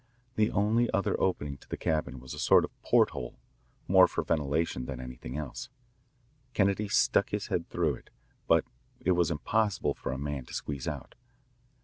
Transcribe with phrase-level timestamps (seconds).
[0.35, 3.37] The only other opening to the cabin was a sort of porthole,
[3.87, 5.69] more for ventilation than anything else.
[6.55, 8.09] Kennedy stuck his head through it,
[8.47, 8.65] but
[8.99, 11.13] it was impossible for a man to squeeze out.